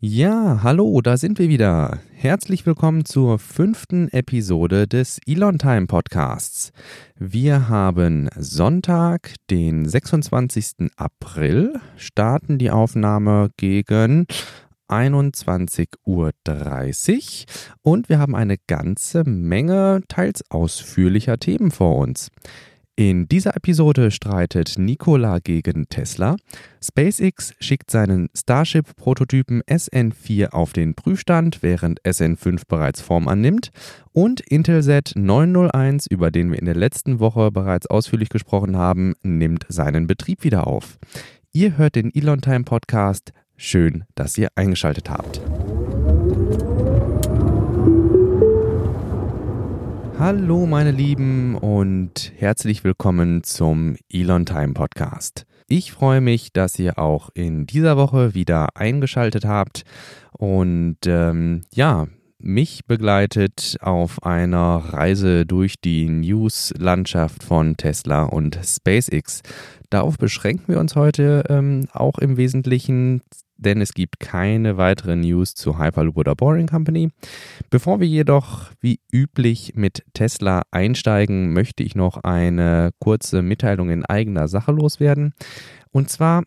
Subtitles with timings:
[0.00, 1.98] Ja, hallo, da sind wir wieder.
[2.12, 6.70] Herzlich willkommen zur fünften Episode des Elon Time Podcasts.
[7.16, 10.92] Wir haben Sonntag, den 26.
[10.94, 14.28] April, starten die Aufnahme gegen
[14.86, 16.30] 21.30 Uhr
[17.82, 22.30] und wir haben eine ganze Menge teils ausführlicher Themen vor uns.
[22.98, 26.34] In dieser Episode streitet Nikola gegen Tesla,
[26.82, 33.70] SpaceX schickt seinen Starship-Prototypen SN4 auf den Prüfstand, während SN5 bereits Form annimmt,
[34.10, 39.64] und Intelsat 901, über den wir in der letzten Woche bereits ausführlich gesprochen haben, nimmt
[39.68, 40.98] seinen Betrieb wieder auf.
[41.52, 43.32] Ihr hört den Elon Time Podcast.
[43.56, 45.40] Schön, dass ihr eingeschaltet habt.
[50.18, 55.46] Hallo meine Lieben und herzlich willkommen zum Elon Time Podcast.
[55.68, 59.84] Ich freue mich, dass ihr auch in dieser Woche wieder eingeschaltet habt
[60.32, 62.08] und ähm, ja,
[62.40, 69.42] mich begleitet auf einer Reise durch die News-Landschaft von Tesla und SpaceX.
[69.88, 73.22] Darauf beschränken wir uns heute ähm, auch im Wesentlichen
[73.58, 77.10] denn es gibt keine weiteren News zu Hyperloop oder Boring Company.
[77.70, 84.04] Bevor wir jedoch wie üblich mit Tesla einsteigen, möchte ich noch eine kurze Mitteilung in
[84.04, 85.34] eigener Sache loswerden.
[85.90, 86.44] Und zwar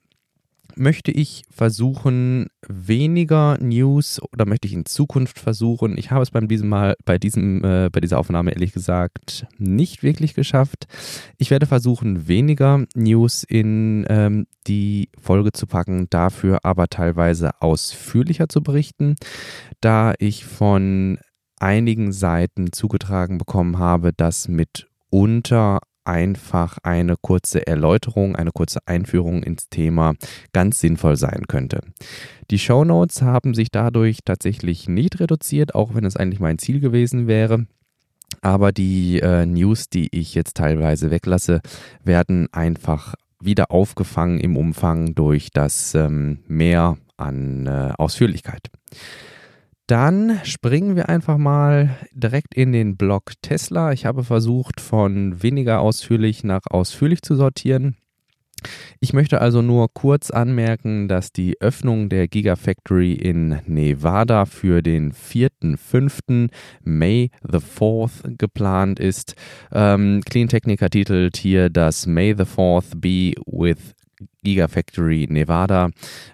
[0.75, 5.97] möchte ich versuchen, weniger News oder möchte ich in Zukunft versuchen.
[5.97, 10.03] Ich habe es beim diesem Mal, bei diesem, äh, bei dieser Aufnahme ehrlich gesagt nicht
[10.03, 10.87] wirklich geschafft.
[11.37, 18.49] Ich werde versuchen, weniger News in ähm, die Folge zu packen, dafür aber teilweise ausführlicher
[18.49, 19.15] zu berichten,
[19.81, 21.19] da ich von
[21.59, 29.69] einigen Seiten zugetragen bekommen habe, dass mitunter einfach eine kurze Erläuterung, eine kurze Einführung ins
[29.69, 30.13] Thema
[30.53, 31.81] ganz sinnvoll sein könnte.
[32.49, 36.79] Die Show Notes haben sich dadurch tatsächlich nicht reduziert, auch wenn es eigentlich mein Ziel
[36.79, 37.65] gewesen wäre.
[38.41, 41.61] Aber die äh, News, die ich jetzt teilweise weglasse,
[42.03, 48.69] werden einfach wieder aufgefangen im Umfang durch das ähm, Mehr an äh, Ausführlichkeit.
[49.91, 53.91] Dann springen wir einfach mal direkt in den Block Tesla.
[53.91, 57.97] Ich habe versucht, von weniger ausführlich nach ausführlich zu sortieren.
[59.01, 65.11] Ich möchte also nur kurz anmerken, dass die Öffnung der Gigafactory in Nevada für den
[65.11, 66.49] 4.5.
[66.85, 69.35] May the 4th geplant ist.
[69.73, 73.93] Ähm, Clean Techniker titelt hier das May the 4th be with
[74.43, 75.89] Gigafactory Nevada.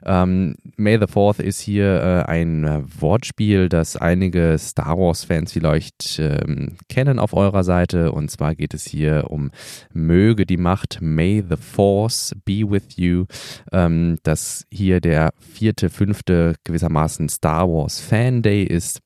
[0.05, 6.19] Ähm, May the 4th ist hier äh, ein äh, Wortspiel, das einige Star Wars-Fans vielleicht
[6.19, 8.11] ähm, kennen auf eurer Seite.
[8.11, 9.51] Und zwar geht es hier um
[9.93, 13.25] Möge die Macht, May the Force be with you.
[13.71, 19.01] Ähm, dass hier der vierte, fünfte gewissermaßen Star Wars Fan Day ist.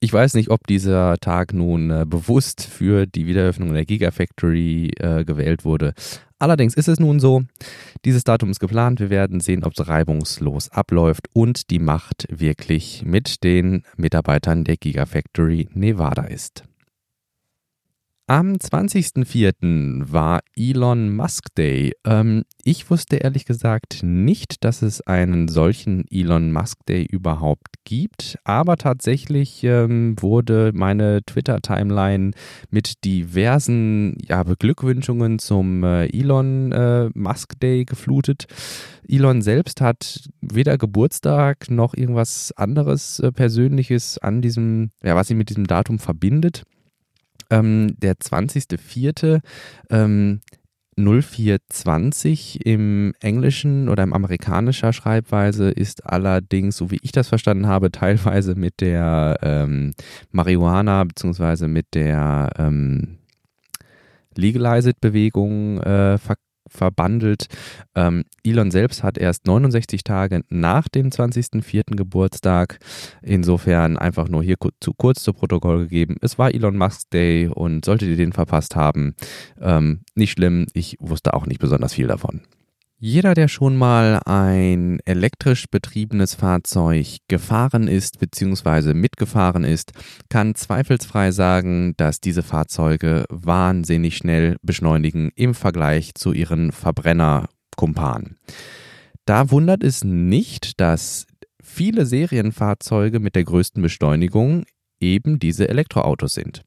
[0.00, 5.24] Ich weiß nicht, ob dieser Tag nun äh, bewusst für die Wiedereröffnung der Gigafactory äh,
[5.24, 5.94] gewählt wurde,
[6.40, 7.42] Allerdings ist es nun so,
[8.04, 9.00] dieses Datum ist geplant.
[9.00, 14.76] Wir werden sehen, ob es reibungslos abläuft und die Macht wirklich mit den Mitarbeitern der
[14.76, 16.62] Gigafactory Nevada ist.
[18.30, 20.12] Am 20.04.
[20.12, 21.94] war Elon Musk Day.
[22.04, 28.38] Ähm, ich wusste ehrlich gesagt nicht, dass es einen solchen Elon Musk Day überhaupt gibt,
[28.44, 32.32] aber tatsächlich ähm, wurde meine Twitter-Timeline
[32.68, 38.44] mit diversen ja, Beglückwünschungen zum äh, Elon äh, Musk Day geflutet.
[39.08, 45.38] Elon selbst hat weder Geburtstag noch irgendwas anderes äh, Persönliches an diesem, ja, was ihn
[45.38, 46.64] mit diesem Datum verbindet.
[47.50, 49.40] Ähm, der 20.04.
[49.90, 50.40] Ähm,
[50.98, 57.92] 0420 im englischen oder im amerikanischer Schreibweise ist allerdings, so wie ich das verstanden habe,
[57.92, 59.92] teilweise mit der ähm,
[60.32, 61.68] Marihuana bzw.
[61.68, 63.18] mit der ähm,
[64.36, 66.36] Legalized-Bewegung äh, ver
[66.68, 67.46] verbandelt.
[67.94, 71.96] Ähm, Elon selbst hat erst 69 Tage nach dem 20.04.
[71.96, 72.78] Geburtstag.
[73.22, 76.16] Insofern einfach nur hier zu kurz zu Protokoll gegeben.
[76.20, 79.14] Es war Elon Musk Day und solltet ihr den verpasst haben,
[79.60, 80.66] ähm, nicht schlimm.
[80.72, 82.42] Ich wusste auch nicht besonders viel davon.
[83.00, 88.92] Jeder, der schon mal ein elektrisch betriebenes Fahrzeug gefahren ist bzw.
[88.92, 89.92] mitgefahren ist,
[90.28, 98.36] kann zweifelsfrei sagen, dass diese Fahrzeuge wahnsinnig schnell beschleunigen im Vergleich zu ihren Verbrennerkumpanen.
[99.26, 101.28] Da wundert es nicht, dass
[101.62, 104.64] viele Serienfahrzeuge mit der größten Beschleunigung
[104.98, 106.64] eben diese Elektroautos sind.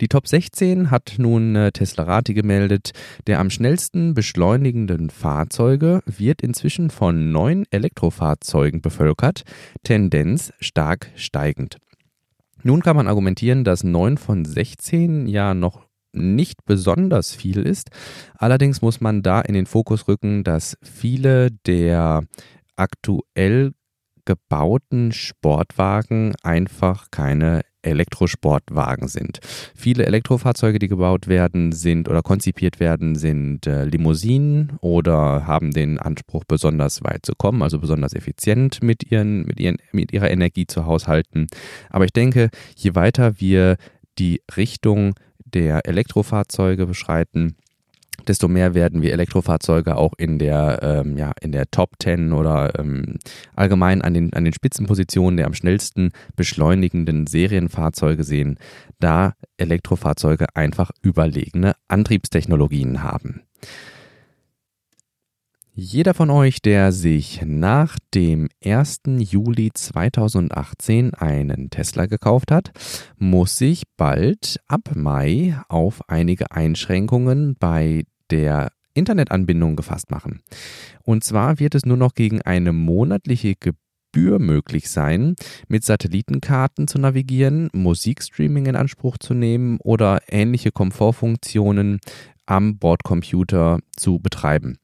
[0.00, 2.90] Die Top 16 hat nun äh, Teslarati gemeldet.
[3.26, 9.44] Der am schnellsten beschleunigenden Fahrzeuge wird inzwischen von neun Elektrofahrzeugen bevölkert,
[9.84, 11.78] Tendenz stark steigend.
[12.62, 17.90] Nun kann man argumentieren, dass 9 von 16 ja noch nicht besonders viel ist.
[18.36, 22.24] Allerdings muss man da in den Fokus rücken, dass viele der
[22.74, 23.72] aktuell
[24.26, 29.38] gebauten Sportwagen einfach keine Elektrosportwagen sind.
[29.74, 35.98] Viele Elektrofahrzeuge, die gebaut werden, sind oder konzipiert werden, sind äh, Limousinen oder haben den
[35.98, 40.66] Anspruch, besonders weit zu kommen, also besonders effizient mit, ihren, mit, ihren, mit ihrer Energie
[40.66, 41.46] zu haushalten.
[41.90, 43.76] Aber ich denke, je weiter wir
[44.18, 47.56] die Richtung der Elektrofahrzeuge beschreiten,
[48.26, 52.78] desto mehr werden wir Elektrofahrzeuge auch in der, ähm, ja, in der Top 10 oder
[52.78, 53.18] ähm,
[53.54, 58.58] allgemein an den, an den Spitzenpositionen der am schnellsten beschleunigenden Serienfahrzeuge sehen,
[59.00, 63.42] da Elektrofahrzeuge einfach überlegene Antriebstechnologien haben.
[65.78, 69.02] Jeder von euch, der sich nach dem 1.
[69.18, 72.70] Juli 2018 einen Tesla gekauft hat,
[73.18, 80.40] muss sich bald ab Mai auf einige Einschränkungen bei der Internetanbindung gefasst machen.
[81.02, 85.36] Und zwar wird es nur noch gegen eine monatliche Gebühr möglich sein,
[85.68, 92.00] mit Satellitenkarten zu navigieren, Musikstreaming in Anspruch zu nehmen oder ähnliche Komfortfunktionen
[92.46, 94.78] am Bordcomputer zu betreiben.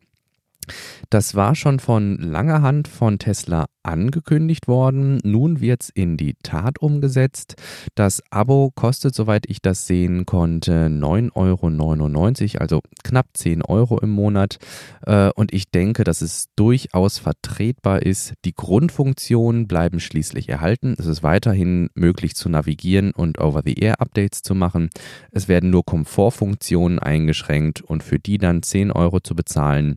[1.10, 5.18] Das war schon von langer Hand von Tesla angekündigt worden.
[5.24, 7.56] Nun wird es in die Tat umgesetzt.
[7.94, 14.10] Das Abo kostet, soweit ich das sehen konnte, 9,99 Euro, also knapp 10 Euro im
[14.10, 14.58] Monat.
[15.06, 18.34] Äh, und ich denke, dass es durchaus vertretbar ist.
[18.44, 20.94] Die Grundfunktionen bleiben schließlich erhalten.
[20.98, 24.90] Es ist weiterhin möglich zu navigieren und Over-the-Air-Updates zu machen.
[25.30, 29.96] Es werden nur Komfortfunktionen eingeschränkt und für die dann 10 Euro zu bezahlen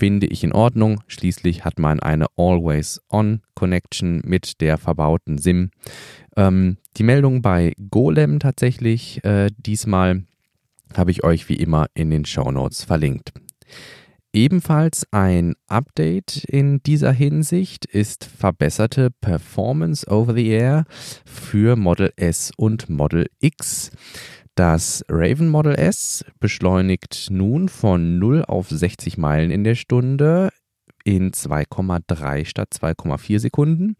[0.00, 1.02] finde ich in Ordnung.
[1.08, 5.70] Schließlich hat man eine Always-On-Connection mit der verbauten SIM.
[6.38, 10.24] Ähm, die Meldung bei Golem tatsächlich äh, diesmal
[10.96, 13.34] habe ich euch wie immer in den Show Notes verlinkt.
[14.32, 20.86] Ebenfalls ein Update in dieser Hinsicht ist verbesserte Performance over the Air
[21.26, 23.90] für Model S und Model X.
[24.54, 30.50] Das Raven Model S beschleunigt nun von 0 auf 60 Meilen in der Stunde
[31.04, 33.96] in 2,3 statt 2,4 Sekunden.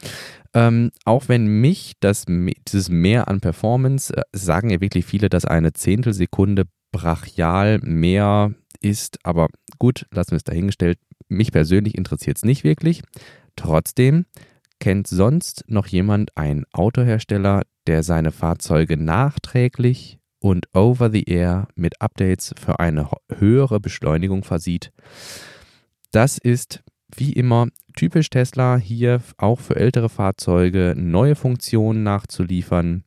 [0.54, 5.44] Ähm, auch wenn mich das, dieses Mehr an Performance, äh, sagen ja wirklich viele, dass
[5.44, 9.48] eine Zehntelsekunde brachial mehr ist, aber
[9.78, 10.98] gut, lassen wir es dahingestellt.
[11.28, 13.02] Mich persönlich interessiert es nicht wirklich.
[13.56, 14.26] Trotzdem
[14.80, 22.80] kennt sonst noch jemand einen Autohersteller, der seine Fahrzeuge nachträglich und Over-the-Air mit Updates für
[22.80, 23.08] eine
[23.38, 24.92] höhere Beschleunigung versieht.
[26.10, 26.82] Das ist
[27.14, 33.04] wie immer typisch Tesla, hier auch für ältere Fahrzeuge neue Funktionen nachzuliefern.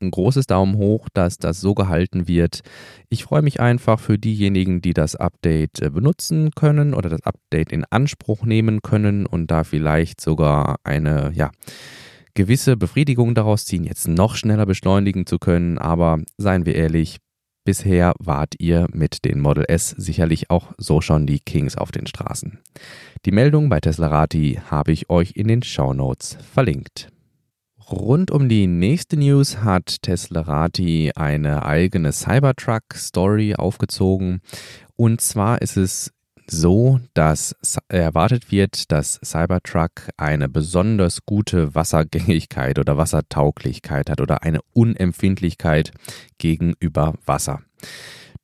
[0.00, 2.60] Ein großes Daumen hoch, dass das so gehalten wird.
[3.08, 7.72] Ich freue mich einfach für diejenigen, die das Update äh, benutzen können oder das Update
[7.72, 11.50] in Anspruch nehmen können und da vielleicht sogar eine, ja,
[12.38, 15.76] gewisse Befriedigung daraus ziehen, jetzt noch schneller beschleunigen zu können.
[15.76, 17.16] Aber seien wir ehrlich,
[17.64, 22.06] bisher wart ihr mit den Model S sicherlich auch so schon die Kings auf den
[22.06, 22.60] Straßen.
[23.24, 27.08] Die Meldung bei Teslarati habe ich euch in den Show Notes verlinkt.
[27.90, 34.42] Rund um die nächste News hat Teslarati eine eigene Cybertruck-Story aufgezogen.
[34.94, 36.12] Und zwar ist es
[36.50, 37.54] so, dass
[37.88, 45.92] erwartet wird, dass Cybertruck eine besonders gute Wassergängigkeit oder Wassertauglichkeit hat oder eine Unempfindlichkeit
[46.38, 47.60] gegenüber Wasser.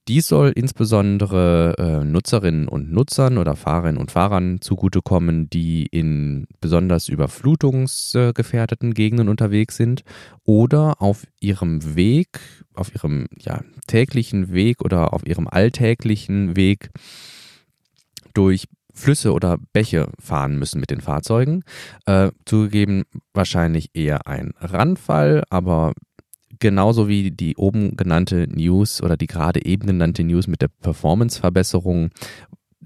[0.06, 7.08] Dies soll insbesondere äh, Nutzerinnen und Nutzern oder Fahrerinnen und Fahrern zugutekommen, die in besonders
[7.08, 10.04] überflutungsgefährdeten Gegenden unterwegs sind
[10.44, 12.40] oder auf ihrem Weg,
[12.74, 16.90] auf ihrem ja, täglichen Weg oder auf ihrem alltäglichen Weg
[18.34, 21.64] durch Flüsse oder Bäche fahren müssen mit den Fahrzeugen.
[22.06, 25.92] Äh, zugegeben wahrscheinlich eher ein Randfall, aber
[26.60, 32.10] genauso wie die oben genannte News oder die gerade eben genannte News mit der Performance-Verbesserung.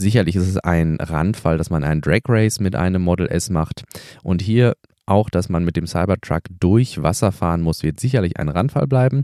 [0.01, 3.85] Sicherlich ist es ein Randfall, dass man einen Drag Race mit einem Model S macht.
[4.23, 4.75] Und hier
[5.07, 9.23] auch, dass man mit dem Cybertruck durch Wasser fahren muss, wird sicherlich ein Randfall bleiben.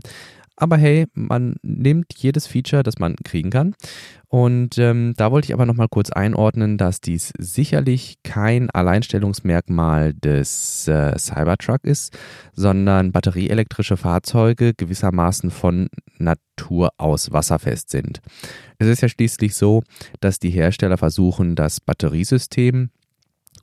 [0.57, 3.75] Aber hey, man nimmt jedes Feature, das man kriegen kann.
[4.27, 10.87] Und ähm, da wollte ich aber nochmal kurz einordnen, dass dies sicherlich kein Alleinstellungsmerkmal des
[10.87, 12.17] äh, Cybertruck ist,
[12.53, 18.21] sondern batterieelektrische Fahrzeuge gewissermaßen von Natur aus wasserfest sind.
[18.77, 19.83] Es ist ja schließlich so,
[20.21, 22.89] dass die Hersteller versuchen, das Batteriesystem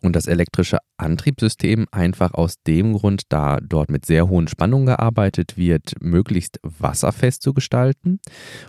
[0.02, 5.56] und das elektrische Antriebssystem einfach aus dem Grund, da dort mit sehr hohen Spannungen gearbeitet
[5.56, 8.20] wird, möglichst wasserfest zu gestalten.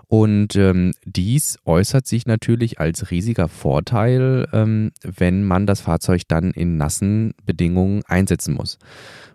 [0.08, 6.52] Und ähm, dies äußert sich natürlich als riesiger Vorteil, ähm, wenn man das Fahrzeug dann
[6.52, 8.78] in nassen Bedingungen einsetzen muss.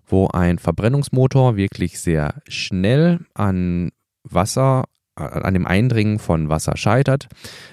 [0.07, 3.91] Wo ein Verbrennungsmotor wirklich sehr schnell an
[4.23, 4.85] Wasser
[5.19, 7.29] an dem Eindringen von Wasser scheitert,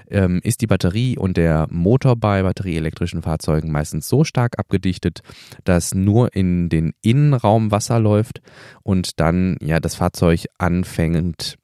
[0.09, 5.21] ähm, ist die Batterie und der Motor bei batterieelektrischen Fahrzeugen meistens so stark abgedichtet,
[5.63, 8.41] dass nur in den Innenraum Wasser läuft
[8.83, 11.57] und dann ja das Fahrzeug anfängt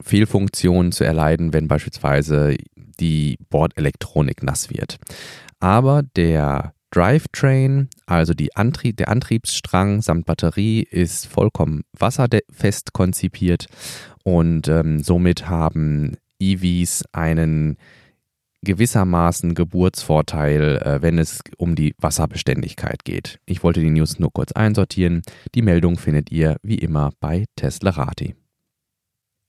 [0.00, 4.98] Fehlfunktionen zu erleiden, wenn beispielsweise die Bordelektronik nass wird.
[5.60, 13.66] Aber der Drivetrain, also Antrieb, der Antriebsstrang samt Batterie, ist vollkommen wasserfest konzipiert
[14.24, 17.76] und ähm, somit haben EVs einen
[18.62, 23.38] gewissermaßen Geburtsvorteil, äh, wenn es um die Wasserbeständigkeit geht.
[23.46, 25.22] Ich wollte die News nur kurz einsortieren.
[25.54, 28.34] Die Meldung findet ihr wie immer bei Tesla Rati.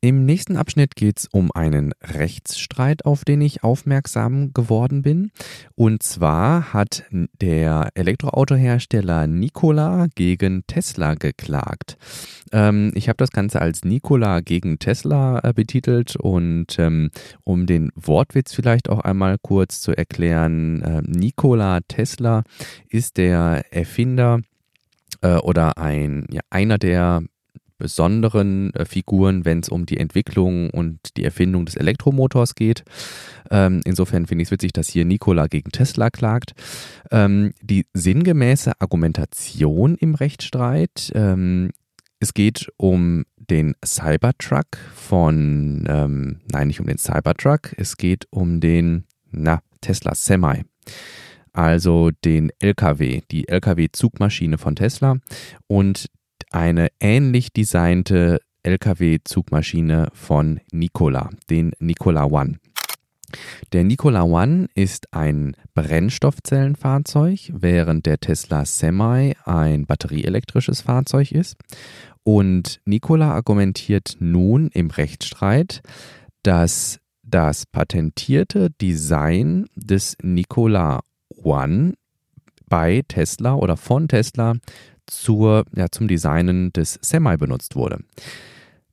[0.03, 5.29] Im nächsten Abschnitt geht es um einen Rechtsstreit, auf den ich aufmerksam geworden bin.
[5.75, 11.97] Und zwar hat der Elektroautohersteller Nikola gegen Tesla geklagt.
[12.51, 17.11] Ähm, ich habe das Ganze als Nikola gegen Tesla äh, betitelt und ähm,
[17.43, 22.41] um den Wortwitz vielleicht auch einmal kurz zu erklären, äh, Nikola Tesla
[22.89, 24.41] ist der Erfinder
[25.21, 27.21] äh, oder ein, ja, einer der
[27.81, 32.83] besonderen äh, Figuren, wenn es um die Entwicklung und die Erfindung des Elektromotors geht.
[33.49, 36.53] Ähm, insofern finde ich es witzig, dass hier Nikola gegen Tesla klagt.
[37.11, 41.71] Ähm, die sinngemäße Argumentation im Rechtsstreit, ähm,
[42.19, 48.59] es geht um den Cybertruck von, ähm, nein, nicht um den Cybertruck, es geht um
[48.59, 50.63] den, na, Tesla Semi
[51.53, 55.17] also den LKW, die LKW-Zugmaschine von Tesla.
[55.67, 56.09] Und
[56.51, 62.59] eine ähnlich designte LKW-Zugmaschine von Nikola, den Nikola One.
[63.71, 71.55] Der Nikola One ist ein Brennstoffzellenfahrzeug, während der Tesla Semi ein batterieelektrisches Fahrzeug ist.
[72.23, 75.81] Und Nikola argumentiert nun im Rechtsstreit,
[76.43, 81.93] dass das patentierte Design des Nikola One
[82.67, 84.55] bei Tesla oder von Tesla
[85.11, 87.99] zur, ja, zum Designen des Semi benutzt wurde.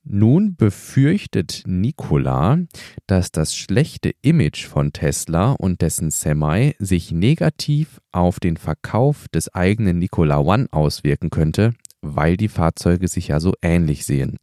[0.03, 2.57] Nun befürchtet Nikola,
[3.05, 9.53] dass das schlechte Image von Tesla und dessen Semi sich negativ auf den Verkauf des
[9.53, 14.37] eigenen Nikola One auswirken könnte, weil die Fahrzeuge sich ja so ähnlich sehen.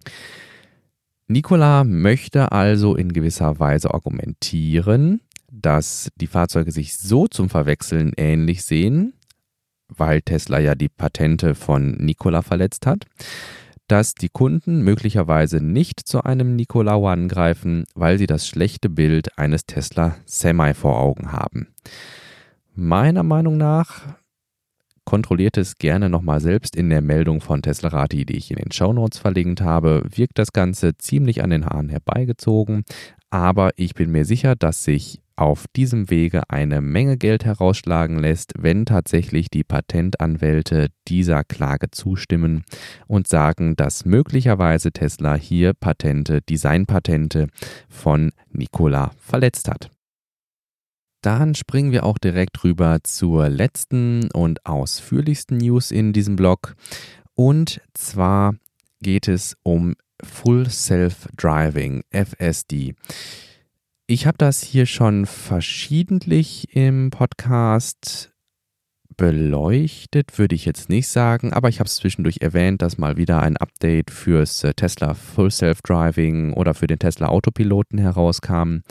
[1.27, 8.63] Nikola möchte also in gewisser Weise argumentieren, dass die Fahrzeuge sich so zum Verwechseln ähnlich
[8.63, 9.15] sehen,
[9.97, 13.05] weil Tesla ja die Patente von Nikola verletzt hat,
[13.89, 19.39] dass die Kunden möglicherweise nicht zu einem Nikola One greifen, weil sie das schlechte Bild
[19.39, 21.69] eines Tesla Semi vor Augen haben.
[22.75, 24.03] Meiner Meinung nach
[25.05, 28.73] kontrolliert es gerne nochmal selbst in der Meldung von Tesla Rati, die ich in den
[28.73, 32.85] Shownotes verlinkt habe, wirkt das Ganze ziemlich an den Haaren herbeigezogen,
[33.31, 38.55] aber ich bin mir sicher, dass sich auf diesem Wege eine Menge Geld herausschlagen lässt,
[38.59, 42.65] wenn tatsächlich die Patentanwälte dieser Klage zustimmen
[43.07, 47.49] und sagen, dass möglicherweise Tesla hier Patente, Designpatente
[47.89, 49.91] von Nikola verletzt hat.
[51.23, 56.75] Dann springen wir auch direkt rüber zur letzten und ausführlichsten News in diesem Blog.
[57.35, 58.55] Und zwar
[59.03, 62.95] geht es um Full Self Driving, FSD.
[64.09, 68.33] Ich habe das hier schon verschiedentlich im Podcast
[69.17, 73.43] beleuchtet, würde ich jetzt nicht sagen, aber ich habe es zwischendurch erwähnt, dass mal wieder
[73.43, 78.83] ein Update fürs äh, Tesla Full Self Driving oder für den Tesla Autopiloten herauskam.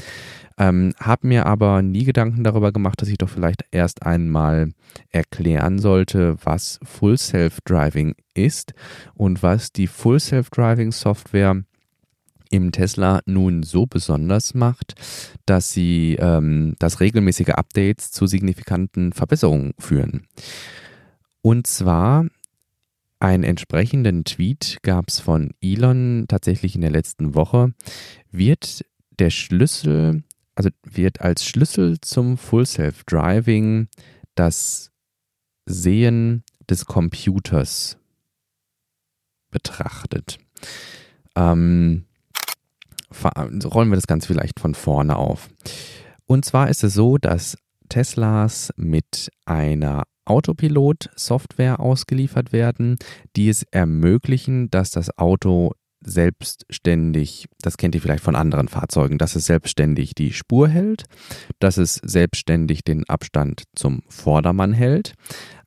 [0.57, 4.72] Ähm, habe mir aber nie Gedanken darüber gemacht, dass ich doch vielleicht erst einmal
[5.12, 8.74] erklären sollte, was Full Self Driving ist
[9.13, 11.63] und was die Full Self Driving Software
[12.50, 14.96] im Tesla nun so besonders macht,
[15.46, 20.28] dass sie ähm, dass regelmäßige Updates zu signifikanten Verbesserungen führen.
[21.42, 22.25] Und zwar
[23.20, 27.74] Einen entsprechenden Tweet gab es von Elon tatsächlich in der letzten Woche.
[28.30, 28.86] Wird
[29.20, 30.24] der Schlüssel,
[30.54, 33.88] also wird als Schlüssel zum Full Self-Driving
[34.36, 34.92] das
[35.66, 37.98] Sehen des Computers
[39.50, 40.38] betrachtet.
[41.36, 42.06] Ähm,
[43.65, 45.50] rollen wir das Ganze vielleicht von vorne auf.
[46.25, 47.57] Und zwar ist es so, dass
[47.89, 52.97] Teslas mit einer Autopilot-Software ausgeliefert werden,
[53.35, 55.74] die es ermöglichen, dass das Auto
[56.05, 61.05] selbstständig, das kennt ihr vielleicht von anderen Fahrzeugen, dass es selbstständig die Spur hält,
[61.59, 65.13] dass es selbstständig den Abstand zum Vordermann hält.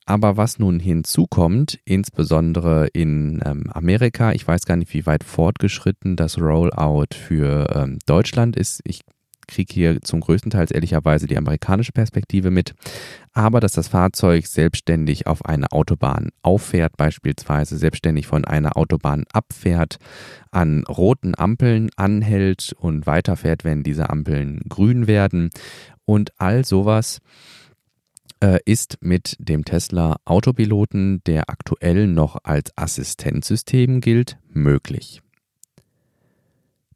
[0.09, 6.17] Aber was nun hinzukommt, insbesondere in ähm, Amerika, ich weiß gar nicht, wie weit fortgeschritten
[6.17, 8.81] das Rollout für ähm, Deutschland ist.
[8.85, 9.03] Ich
[9.47, 12.73] kriege hier zum größten Teil ehrlicherweise die amerikanische Perspektive mit,
[13.35, 19.99] aber dass das Fahrzeug selbstständig auf eine Autobahn auffährt, beispielsweise selbstständig von einer Autobahn abfährt,
[20.51, 25.51] an roten Ampeln anhält und weiterfährt, wenn diese Ampeln grün werden
[26.07, 27.21] und all sowas
[28.41, 35.23] äh, ist mit dem Tesla Autopiloten, der aktuell noch als Assistenzsystem gilt, möglich.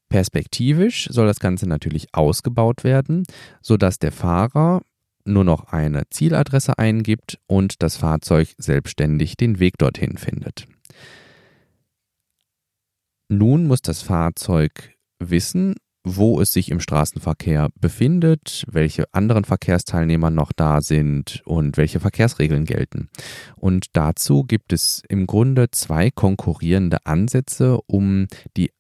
[0.09, 3.25] Perspektivisch soll das Ganze natürlich ausgebaut werden,
[3.63, 4.83] sodass der Fahrer
[5.25, 10.67] nur noch eine Zieladresse eingibt und das Fahrzeug selbstständig den Weg dorthin findet.
[13.29, 20.53] Nun muss das Fahrzeug wissen, wo es sich im Straßenverkehr befindet, welche anderen Verkehrsteilnehmer noch
[20.53, 23.09] da sind und welche Verkehrsregeln gelten.
[23.57, 28.71] Und dazu gibt es im Grunde zwei konkurrierende Ansätze, um die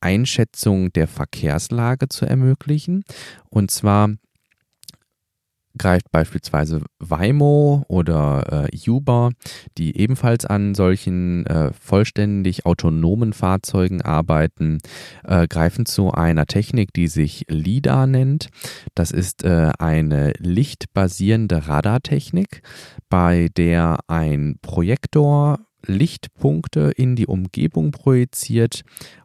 [0.00, 3.04] Einschätzung der Verkehrslage zu ermöglichen.
[3.48, 4.10] Und zwar
[5.78, 9.30] greift beispielsweise Waymo oder äh, Uber,
[9.78, 14.78] die ebenfalls an solchen äh, vollständig autonomen Fahrzeugen arbeiten,
[15.24, 18.48] äh, greifen zu einer Technik, die sich LIDAR nennt.
[18.94, 22.62] Das ist äh, eine lichtbasierende Radartechnik,
[23.08, 28.82] bei der ein Projektor Lichtpunkte in die Umgebung projiziert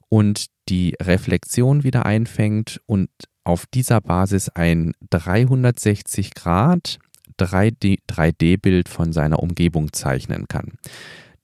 [0.09, 3.09] und die Reflexion wieder einfängt und
[3.49, 6.99] auf dieser Basis ein 360 Grad
[7.39, 10.73] 3D-Bild von seiner Umgebung zeichnen kann.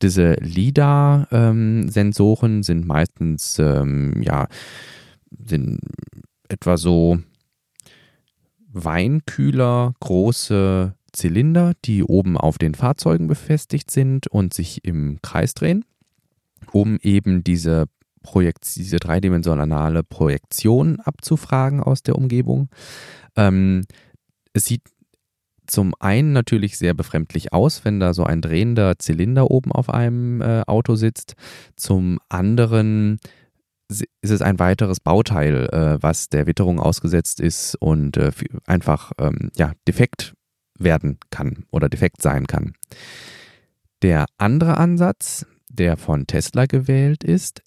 [0.03, 4.48] Diese LIDAR-Sensoren ähm, sind meistens ähm, ja,
[5.46, 5.79] sind
[6.48, 7.18] etwa so
[8.72, 15.85] Weinkühler, große Zylinder, die oben auf den Fahrzeugen befestigt sind und sich im Kreis drehen,
[16.72, 17.87] um eben diese
[18.25, 22.70] Projekt, diese dreidimensionale Projektion abzufragen aus der Umgebung.
[23.35, 23.85] Ähm,
[24.53, 24.81] es sieht
[25.68, 30.42] zum einen natürlich sehr befremdlich aus, wenn da so ein drehender Zylinder oben auf einem
[30.42, 31.35] äh, Auto sitzt.
[31.75, 33.20] Zum anderen
[33.90, 38.31] ist es ein weiteres Bauteil, äh, was der Witterung ausgesetzt ist und äh,
[38.66, 40.33] einfach ähm, ja, defekt
[40.77, 42.74] werden kann oder defekt sein kann.
[44.01, 47.61] Der andere Ansatz, der von Tesla gewählt ist,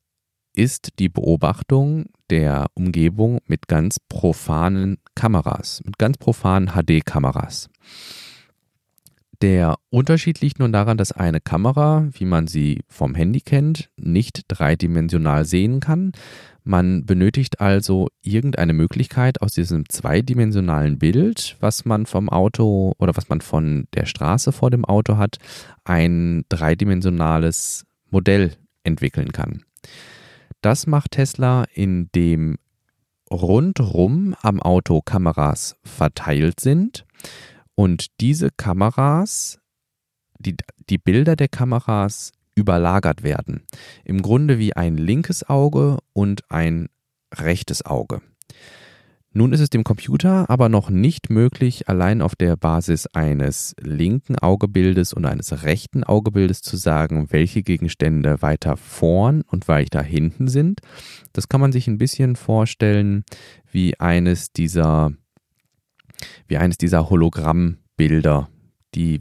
[0.59, 7.71] ist die Beobachtung der Umgebung mit ganz profanen Kameras, mit ganz profanen HD-Kameras.
[9.41, 14.47] Der Unterschied liegt nun daran, dass eine Kamera, wie man sie vom Handy kennt, nicht
[14.49, 16.11] dreidimensional sehen kann.
[16.65, 23.29] Man benötigt also irgendeine Möglichkeit aus diesem zweidimensionalen Bild, was man vom Auto oder was
[23.29, 25.39] man von der Straße vor dem Auto hat,
[25.85, 29.63] ein dreidimensionales Modell entwickeln kann.
[30.61, 32.57] Das macht Tesla, indem
[33.31, 37.07] rundrum am Auto Kameras verteilt sind
[37.75, 39.61] und diese Kameras,
[40.39, 40.57] die,
[40.89, 43.63] die Bilder der Kameras überlagert werden.
[44.05, 46.89] Im Grunde wie ein linkes Auge und ein
[47.33, 48.21] rechtes Auge.
[49.39, 54.37] Nun ist es dem Computer aber noch nicht möglich, allein auf der Basis eines linken
[54.37, 60.81] Augebildes und eines rechten Augebildes zu sagen, welche Gegenstände weiter vorn und weiter hinten sind.
[61.33, 63.23] Das kann man sich ein bisschen vorstellen
[63.71, 65.13] wie eines dieser,
[66.49, 68.49] wie eines dieser Hologrammbilder,
[68.97, 69.21] die,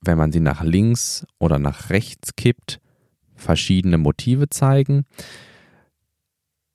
[0.00, 2.80] wenn man sie nach links oder nach rechts kippt,
[3.36, 5.04] verschiedene Motive zeigen.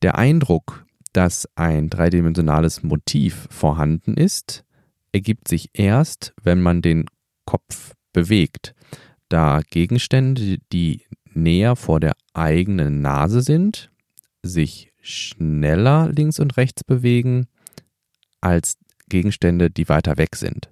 [0.01, 4.63] Der Eindruck, dass ein dreidimensionales Motiv vorhanden ist,
[5.11, 7.05] ergibt sich erst, wenn man den
[7.45, 8.75] Kopf bewegt,
[9.27, 13.91] da Gegenstände, die näher vor der eigenen Nase sind,
[14.43, 17.47] sich schneller links und rechts bewegen
[18.41, 20.69] als Gegenstände, die weiter weg sind.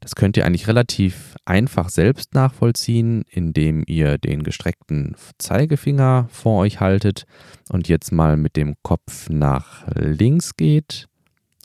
[0.00, 6.80] Das könnt ihr eigentlich relativ einfach selbst nachvollziehen, indem ihr den gestreckten Zeigefinger vor euch
[6.80, 7.24] haltet
[7.68, 11.08] und jetzt mal mit dem Kopf nach links geht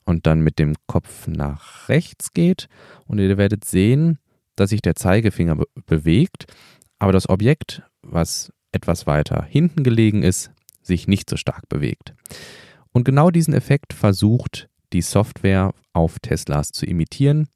[0.06, 2.68] und dann mit dem Kopf nach rechts geht
[3.06, 4.18] und ihr werdet sehen,
[4.56, 6.46] dass sich der Zeigefinger be bewegt,
[7.00, 12.14] aber das Objekt, was etwas weiter hinten gelegen ist, sich nicht so stark bewegt.
[12.92, 17.48] Und genau diesen Effekt versucht die Software auf Teslas zu imitieren,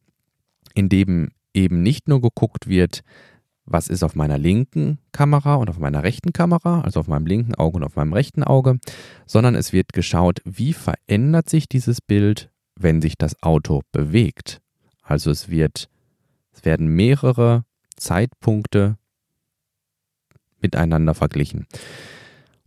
[0.78, 3.02] indem eben nicht nur geguckt wird,
[3.66, 7.56] was ist auf meiner linken Kamera und auf meiner rechten Kamera, also auf meinem linken
[7.56, 8.80] Auge und auf meinem rechten Auge,
[9.26, 14.62] sondern es wird geschaut, wie verändert sich dieses Bild, wenn sich das Auto bewegt.
[15.02, 15.90] Also es wird,
[16.54, 17.66] es werden mehrere
[17.98, 18.98] Zeitpunkte
[20.62, 21.66] miteinander verglichen.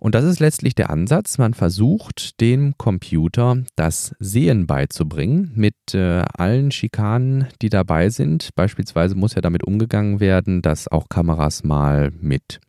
[0.00, 1.36] Und das ist letztlich der Ansatz.
[1.36, 8.50] Man versucht dem Computer das Sehen beizubringen mit äh, allen Schikanen, die dabei sind.
[8.54, 12.60] Beispielsweise muss ja damit umgegangen werden, dass auch Kameras mal mit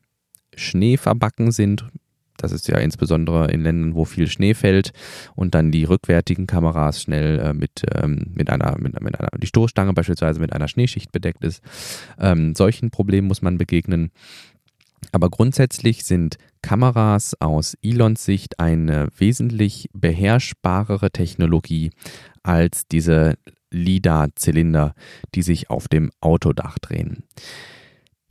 [0.55, 1.85] Schnee verbacken sind.
[2.41, 4.91] Das ist ja insbesondere in Ländern, wo viel Schnee fällt
[5.35, 9.47] und dann die rückwärtigen Kameras schnell äh, mit, ähm, mit, einer, mit, mit, einer, die
[9.47, 11.63] Stoßstange beispielsweise mit einer Schneeschicht bedeckt ist.
[12.19, 14.11] Ähm, solchen Problemen muss man begegnen.
[15.11, 21.91] Aber grundsätzlich sind Kameras aus Elons Sicht eine wesentlich beherrschbarere Technologie
[22.43, 23.35] als diese
[23.71, 24.93] LIDAR-Zylinder,
[25.33, 27.23] die sich auf dem Autodach drehen.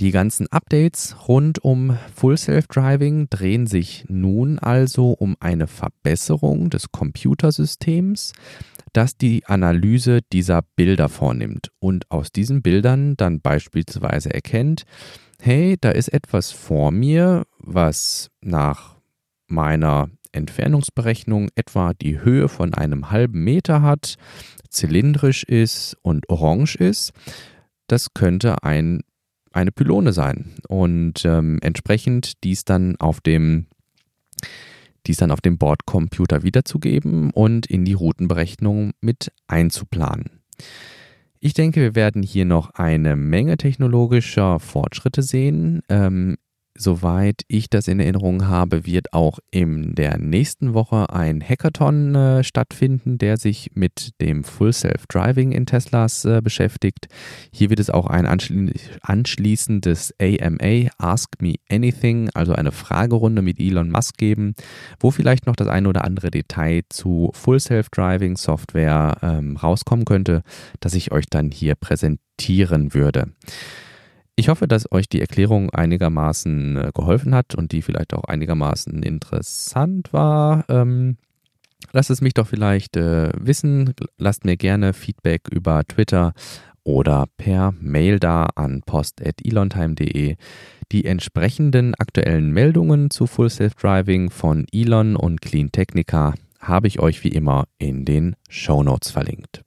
[0.01, 6.91] Die ganzen Updates rund um Full Self-Driving drehen sich nun also um eine Verbesserung des
[6.91, 8.33] Computersystems,
[8.95, 14.85] das die Analyse dieser Bilder vornimmt und aus diesen Bildern dann beispielsweise erkennt,
[15.41, 18.97] hey, da ist etwas vor mir, was nach
[19.47, 24.17] meiner Entfernungsberechnung etwa die Höhe von einem halben Meter hat,
[24.69, 27.13] zylindrisch ist und orange ist.
[27.89, 29.01] Das könnte ein,
[29.53, 33.67] eine Pylone sein und ähm, entsprechend dies dann auf dem
[35.07, 40.43] dies dann auf dem Bordcomputer wiederzugeben und in die Routenberechnung mit einzuplanen.
[41.43, 45.81] Ich denke, wir werden hier noch eine Menge technologischer Fortschritte sehen.
[45.89, 46.37] Ähm,
[46.83, 52.43] Soweit ich das in Erinnerung habe, wird auch in der nächsten Woche ein Hackathon äh,
[52.43, 57.09] stattfinden, der sich mit dem Full Self-Driving in Teslas äh, beschäftigt.
[57.53, 63.61] Hier wird es auch ein anschli anschließendes AMA, Ask Me Anything, also eine Fragerunde mit
[63.61, 64.55] Elon Musk geben,
[65.01, 70.43] wo vielleicht noch das ein oder andere Detail zu Full Self-Driving Software ähm, rauskommen könnte,
[70.81, 73.35] das ich euch dann hier präsentieren würde.
[74.37, 79.03] Ich hoffe, dass euch die Erklärung einigermaßen äh, geholfen hat und die vielleicht auch einigermaßen
[79.03, 80.65] interessant war.
[80.69, 81.17] Ähm,
[81.93, 83.95] lasst es mich doch vielleicht äh, wissen.
[84.19, 86.33] Lasst mir gerne Feedback über Twitter
[86.85, 90.37] oder per Mail da an post.elontime.de.
[90.93, 97.01] Die entsprechenden aktuellen Meldungen zu Full Self Driving von Elon und Clean Technica habe ich
[97.01, 99.63] euch wie immer in den Show Notes verlinkt.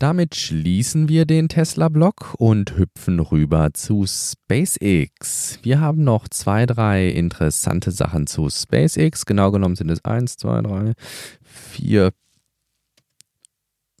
[0.00, 5.58] Damit schließen wir den Tesla-Block und hüpfen rüber zu SpaceX.
[5.62, 9.26] Wir haben noch zwei, drei interessante Sachen zu SpaceX.
[9.26, 10.94] Genau genommen sind es eins, zwei, drei,
[11.42, 12.12] vier,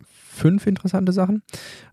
[0.02, 1.42] fünf interessante Sachen.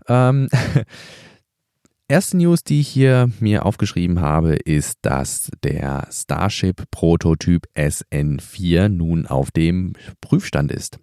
[0.08, 0.48] Ähm,
[2.08, 9.52] Erste News, die ich hier mir aufgeschrieben habe, ist, dass der Starship-Prototyp SN4 nun auf
[9.52, 9.92] dem
[10.22, 11.00] Prüfstand ist.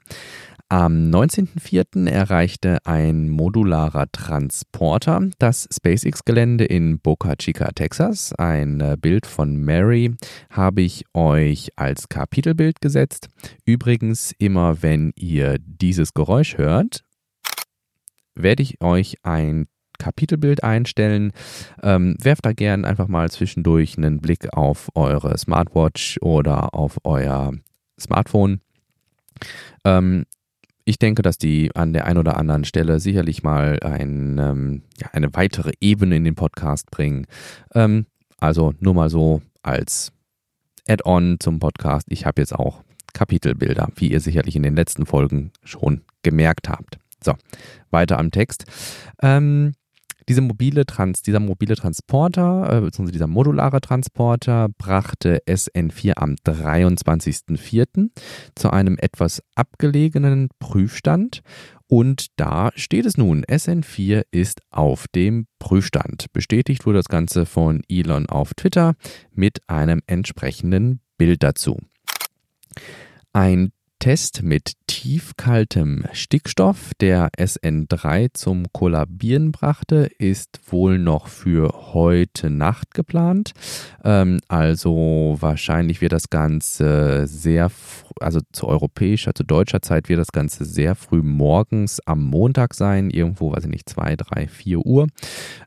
[0.74, 2.08] Am 19.04.
[2.10, 8.32] erreichte ein modularer Transporter das SpaceX-Gelände in Boca Chica, Texas.
[8.32, 10.16] Ein äh, Bild von Mary
[10.50, 13.28] habe ich euch als Kapitelbild gesetzt.
[13.64, 17.04] Übrigens, immer wenn ihr dieses Geräusch hört,
[18.34, 19.68] werde ich euch ein
[20.00, 21.30] Kapitelbild einstellen.
[21.84, 27.52] Ähm, werft da gern einfach mal zwischendurch einen Blick auf eure Smartwatch oder auf euer
[27.96, 28.60] Smartphone.
[29.84, 30.24] Ähm,
[30.84, 35.08] ich denke, dass die an der einen oder anderen Stelle sicherlich mal ein, ähm, ja,
[35.12, 37.26] eine weitere Ebene in den Podcast bringen.
[37.74, 38.06] Ähm,
[38.38, 40.12] also nur mal so als
[40.86, 42.06] Add-on zum Podcast.
[42.10, 42.82] Ich habe jetzt auch
[43.14, 46.98] Kapitelbilder, wie ihr sicherlich in den letzten Folgen schon gemerkt habt.
[47.22, 47.34] So,
[47.90, 48.64] weiter am Text.
[49.22, 49.72] Ähm,
[50.28, 58.10] diese mobile Trans, dieser mobile Transporter, äh, beziehungsweise dieser modulare Transporter, brachte SN4 am 23.04.
[58.54, 61.42] zu einem etwas abgelegenen Prüfstand.
[61.86, 66.26] Und da steht es nun, SN4 ist auf dem Prüfstand.
[66.32, 68.94] Bestätigt wurde das Ganze von Elon auf Twitter
[69.32, 71.78] mit einem entsprechenden Bild dazu.
[73.32, 73.72] Ein
[74.04, 82.92] Test mit tiefkaltem Stickstoff, der SN3 zum Kollabieren brachte, ist wohl noch für heute Nacht
[82.92, 83.52] geplant.
[84.04, 87.70] Ähm, also wahrscheinlich wird das Ganze sehr,
[88.20, 93.08] also zu europäischer, zu deutscher Zeit wird das Ganze sehr früh morgens am Montag sein,
[93.08, 95.06] irgendwo, weiß ich nicht, zwei, drei, vier Uhr.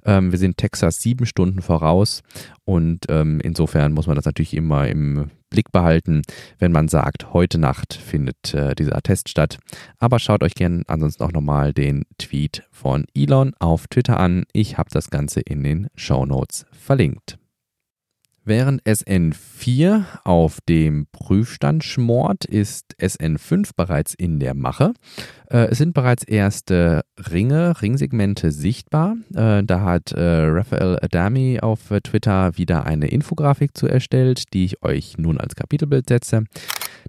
[0.06, 2.21] Ähm, wir sind Texas sieben Stunden voraus
[2.65, 6.22] und ähm, insofern muss man das natürlich immer im Blick behalten,
[6.60, 9.58] wenn man sagt, heute Nacht findet äh, dieser Test statt.
[9.98, 14.46] Aber schaut euch gerne ansonsten auch nochmal den Tweet von Elon auf Twitter an.
[14.54, 17.38] Ich habe das Ganze in den Show Notes verlinkt.
[18.48, 24.94] Während SN4 auf dem Prüfstand schmort, ist SN5 bereits in der Mache.
[25.50, 29.18] Äh, es sind bereits erste Ringe, Ringsegmente sichtbar.
[29.36, 34.82] Äh, da hat äh, Raphael Adami auf Twitter wieder eine Infografik zu erstellt, die ich
[34.82, 36.46] euch nun als Kapitelbild setze.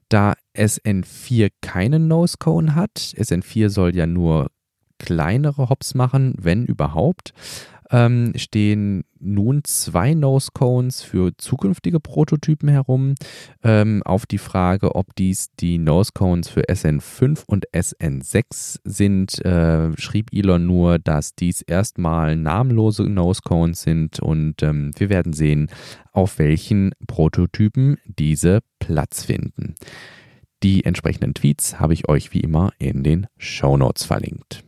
[0.08, 4.48] Da SN4 keinen Nose-Cone hat, SN4 soll ja nur
[4.98, 7.32] kleinere Hops machen, wenn überhaupt,
[7.90, 13.14] ähm, stehen nun zwei Nose Cones für zukünftige Prototypen herum.
[13.62, 19.96] Ähm, auf die Frage, ob dies die Nose Cones für SN5 und SN6 sind, äh,
[19.98, 25.68] schrieb Elon nur, dass dies erstmal namenlose Nose Cones sind und ähm, wir werden sehen,
[26.12, 29.74] auf welchen Prototypen diese Platz finden.
[30.62, 34.64] Die entsprechenden Tweets habe ich euch wie immer in den Show Notes verlinkt.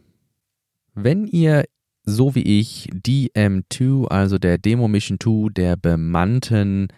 [0.94, 1.64] Wenn ihr
[2.10, 6.88] so wie ich DM2, also der Demo Mission 2 der bemannten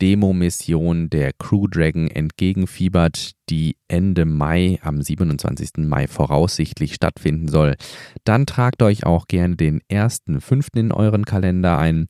[0.00, 5.78] Demo-Mission der Crew Dragon entgegenfiebert, die Ende Mai, am 27.
[5.78, 7.76] Mai voraussichtlich stattfinden soll,
[8.24, 10.76] dann tragt euch auch gerne den 1.5.
[10.76, 12.08] in euren Kalender ein.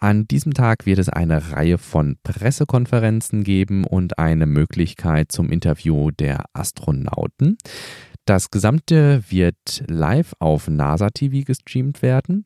[0.00, 6.10] An diesem Tag wird es eine Reihe von Pressekonferenzen geben und eine Möglichkeit zum Interview
[6.10, 7.58] der Astronauten.
[8.28, 12.44] Das Gesamte wird live auf NASA TV gestreamt werden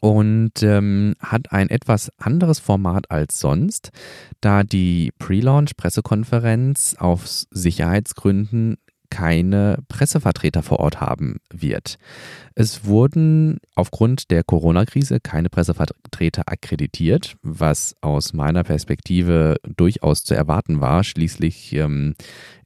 [0.00, 3.92] und ähm, hat ein etwas anderes Format als sonst,
[4.40, 8.78] da die Pre-Launch-Pressekonferenz aus Sicherheitsgründen
[9.10, 11.98] keine Pressevertreter vor Ort haben wird.
[12.54, 20.80] Es wurden aufgrund der Corona-Krise keine Pressevertreter akkreditiert, was aus meiner Perspektive durchaus zu erwarten
[20.80, 21.04] war.
[21.04, 22.14] Schließlich ähm,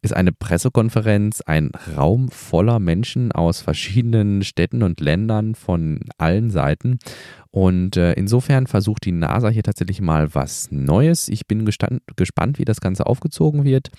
[0.01, 6.99] ist eine Pressekonferenz ein Raum voller Menschen aus verschiedenen Städten und Ländern von allen Seiten.
[7.53, 11.29] Und äh, insofern versucht die NASA hier tatsächlich mal was Neues.
[11.29, 13.91] Ich bin gespannt, wie das Ganze aufgezogen wird.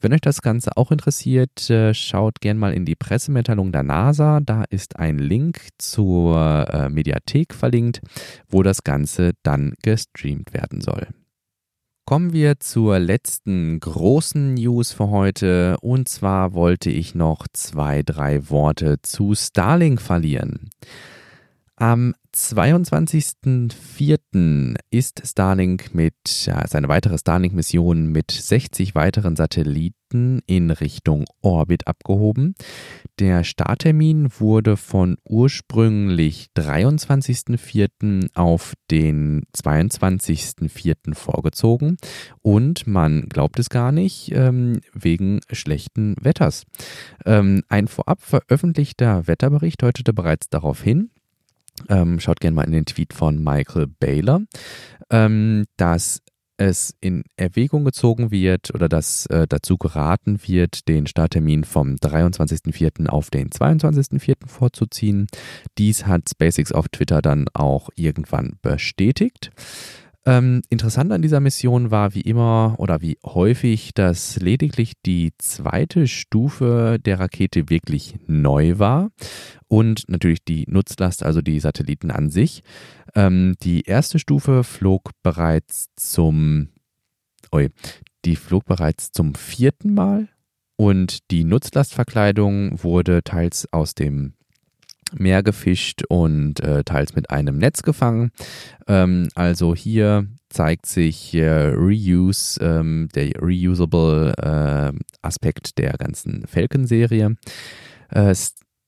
[0.00, 4.40] Wenn euch das Ganze auch interessiert, äh, schaut gerne mal in die Pressemitteilung der NASA.
[4.40, 8.00] Da ist ein Link zur äh, Mediathek verlinkt,
[8.48, 11.06] wo das Ganze dann gestreamt werden soll.
[12.06, 15.76] Kommen wir zur letzten großen News für heute.
[15.80, 20.70] Und zwar wollte ich noch zwei, drei Worte zu Starlink verlieren.
[21.76, 24.76] Am 22.04.
[24.90, 31.86] ist Starlink mit, ja, ist eine weitere Starlink-Mission mit 60 weiteren Satelliten in Richtung Orbit
[31.86, 32.54] abgehoben.
[33.18, 38.28] Der Starttermin wurde von ursprünglich 23.04.
[38.34, 41.14] auf den 22.04.
[41.14, 41.96] vorgezogen
[42.42, 46.64] und man glaubt es gar nicht, ähm, wegen schlechten Wetters.
[47.24, 51.08] Ähm, ein vorab veröffentlichter Wetterbericht deutete bereits darauf hin,
[51.88, 54.42] ähm, schaut gerne mal in den Tweet von Michael Baylor,
[55.10, 56.22] ähm, dass
[56.58, 63.08] es in Erwägung gezogen wird oder dass äh, dazu geraten wird, den Starttermin vom 23.04.
[63.08, 64.48] auf den 22.04.
[64.48, 65.26] vorzuziehen.
[65.78, 69.50] Dies hat SpaceX auf Twitter dann auch irgendwann bestätigt.
[70.28, 76.08] Ähm, interessant an dieser Mission war wie immer oder wie häufig, dass lediglich die zweite
[76.08, 79.10] Stufe der Rakete wirklich neu war
[79.68, 82.64] und natürlich die Nutzlast, also die Satelliten an sich.
[83.14, 86.70] Ähm, die erste Stufe flog bereits zum,
[87.52, 87.68] oi,
[88.24, 90.28] die flog bereits zum vierten Mal
[90.76, 94.35] und die Nutzlastverkleidung wurde teils aus dem
[95.14, 98.30] Meer gefischt und äh, teils mit einem Netz gefangen.
[98.88, 104.92] Ähm, also hier zeigt sich äh, Reuse, ähm, der reusable äh,
[105.22, 107.36] Aspekt der ganzen Falcon-Serie.
[108.10, 108.34] Äh,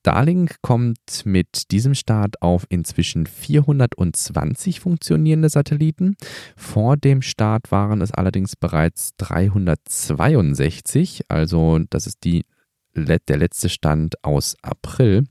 [0.09, 6.17] Starlink kommt mit diesem Start auf inzwischen 420 funktionierende Satelliten.
[6.57, 12.47] Vor dem Start waren es allerdings bereits 362, also das ist die,
[12.95, 15.25] der letzte Stand aus April.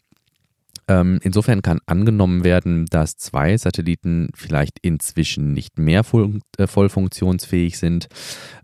[0.87, 6.89] Ähm, insofern kann angenommen werden, dass zwei Satelliten vielleicht inzwischen nicht mehr voll, äh, voll
[6.89, 8.07] funktionsfähig sind,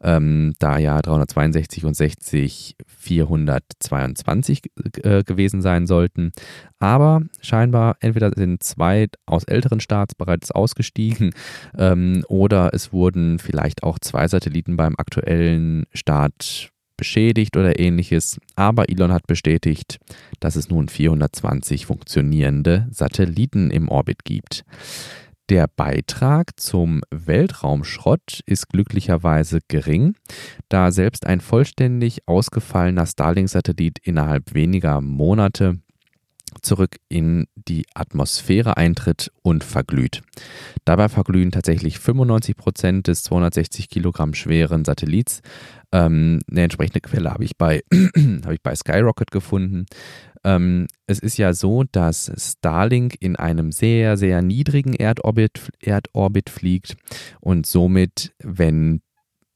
[0.02, 4.62] ähm, da ja 362 und 60 422
[5.04, 6.32] äh, gewesen sein sollten.
[6.80, 11.32] Aber scheinbar entweder sind zwei aus älteren Starts bereits ausgestiegen
[11.78, 18.90] ähm, oder es wurden vielleicht auch zwei Satelliten beim aktuellen Start beschädigt oder ähnliches, aber
[18.90, 19.98] Elon hat bestätigt,
[20.40, 24.64] dass es nun 420 funktionierende Satelliten im Orbit gibt.
[25.50, 30.16] Der Beitrag zum Weltraumschrott ist glücklicherweise gering,
[30.70, 35.83] da selbst ein vollständig ausgefallener Starlink-Satellit innerhalb weniger Monate
[36.62, 40.22] zurück in die Atmosphäre eintritt und verglüht.
[40.86, 45.42] Dabei verglühen tatsächlich 95 Prozent des 260 Kilogramm schweren Satellits.
[45.92, 49.86] Ähm, eine entsprechende Quelle habe ich bei, ich bei Skyrocket gefunden.
[50.44, 56.96] Ähm, es ist ja so, dass Starlink in einem sehr, sehr niedrigen Erdorbit, Erdorbit fliegt
[57.40, 59.02] und somit, wenn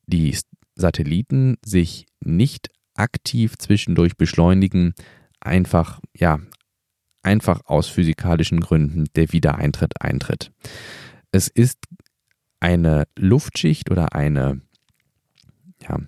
[0.06, 0.36] die
[0.76, 4.94] Satelliten sich nicht aktiv zwischendurch beschleunigen,
[5.40, 6.40] einfach ja
[7.28, 10.52] einfach aus physikalischen Gründen der Wiedereintritt eintritt.
[11.32, 11.78] Es ist
[12.62, 14.62] eine Luftschicht oder eine,
[15.88, 16.00] ja,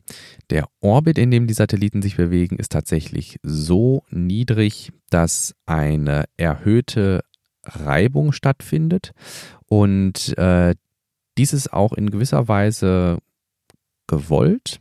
[0.49, 7.25] der Orbit, in dem die Satelliten sich bewegen, ist tatsächlich so niedrig, dass eine erhöhte
[7.65, 9.11] Reibung stattfindet
[9.65, 10.73] und äh,
[11.37, 13.19] dies ist auch in gewisser Weise
[14.07, 14.79] gewollt,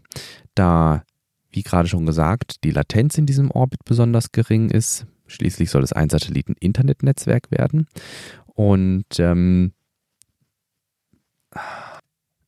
[0.54, 1.02] da,
[1.50, 5.06] wie gerade schon gesagt, die Latenz in diesem Orbit besonders gering ist.
[5.28, 7.86] Schließlich soll es ein Satelliten-Internetnetzwerk werden.
[8.46, 9.72] Und ähm,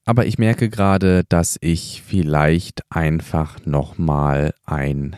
[0.05, 5.17] aber ich merke gerade, dass ich vielleicht einfach nochmal ein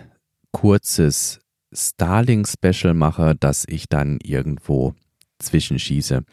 [0.51, 1.41] kurzes
[1.73, 4.95] Starlink-Special mache, das ich dann irgendwo
[5.39, 6.25] zwischenschieße.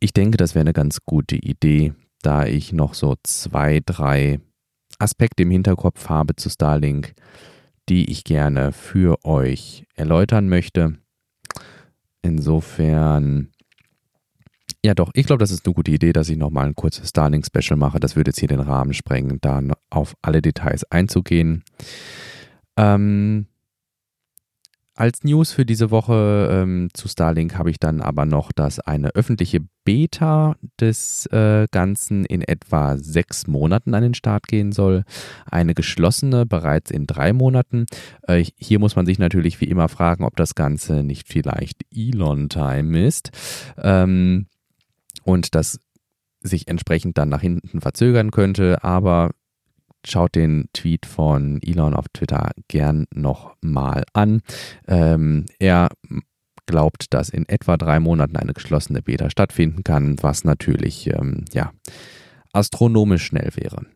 [0.00, 4.40] Ich denke, das wäre eine ganz gute Idee, da ich noch so zwei, drei
[4.98, 7.14] Aspekte im Hinterkopf habe zu Starlink,
[7.88, 10.94] die ich gerne für euch erläutern möchte.
[12.22, 13.50] Insofern,
[14.84, 17.76] ja doch, ich glaube, das ist eine gute Idee, dass ich nochmal ein kurzes Starlink-Special
[17.76, 18.00] mache.
[18.00, 21.64] Das würde jetzt hier den Rahmen sprengen, da auf alle Details einzugehen.
[22.76, 23.46] Ähm,
[24.96, 29.08] als News für diese Woche ähm, zu Starlink habe ich dann aber noch, dass eine
[29.10, 35.04] öffentliche Beta des äh, Ganzen in etwa sechs Monaten an den Start gehen soll.
[35.50, 37.86] Eine geschlossene bereits in drei Monaten.
[38.22, 43.06] Äh, hier muss man sich natürlich wie immer fragen, ob das Ganze nicht vielleicht Elon-Time
[43.06, 43.30] ist.
[43.78, 44.46] Ähm,
[45.24, 45.80] und das
[46.40, 48.84] sich entsprechend dann nach hinten verzögern könnte.
[48.84, 49.30] Aber
[50.06, 54.42] schaut den Tweet von Elon auf Twitter gern nochmal an.
[54.86, 55.88] Ähm, er
[56.66, 61.72] glaubt, dass in etwa drei Monaten eine geschlossene Beta stattfinden kann, was natürlich ähm, ja,
[62.52, 63.86] astronomisch schnell wäre.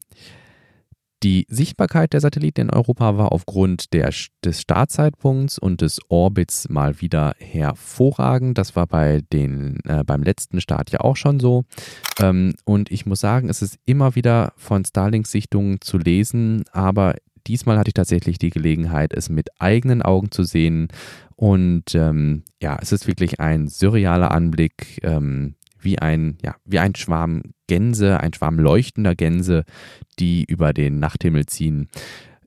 [1.25, 4.13] Die Sichtbarkeit der Satelliten in Europa war aufgrund der,
[4.45, 8.57] des Startzeitpunkts und des Orbits mal wieder hervorragend.
[8.57, 11.65] Das war bei den, äh, beim letzten Start ja auch schon so.
[12.21, 17.17] Ähm, und ich muss sagen, es ist immer wieder von Starlink-Sichtungen zu lesen, aber
[17.49, 20.89] diesmal hatte ich tatsächlich die Gelegenheit, es mit eigenen Augen zu sehen.
[21.35, 25.01] Und ähm, ja, es ist wirklich ein surrealer Anblick.
[25.03, 29.65] Ähm, wie ein, ja, wie ein Schwarm Gänse, ein Schwarm leuchtender Gänse,
[30.19, 31.89] die über den Nachthimmel ziehen.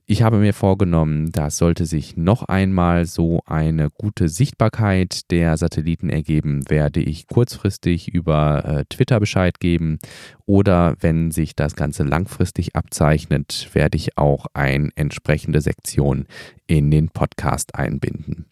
[0.04, 6.10] Ich habe mir vorgenommen, dass sollte sich noch einmal so eine gute Sichtbarkeit der Satelliten
[6.10, 9.98] ergeben, werde ich kurzfristig über äh, Twitter Bescheid geben
[10.44, 16.26] oder wenn sich das Ganze langfristig abzeichnet, werde ich auch eine entsprechende Sektion
[16.66, 18.46] in den Podcast einbinden.